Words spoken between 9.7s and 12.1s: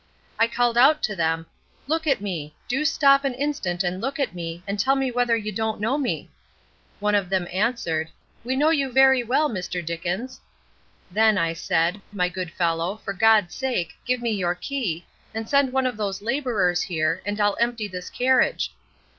Dickens.' 'Then,' I said,